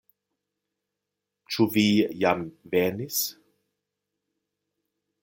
[1.55, 1.83] Ĉu vi
[2.23, 2.41] jam
[2.73, 3.21] venis?